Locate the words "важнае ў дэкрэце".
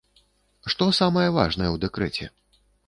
1.37-2.25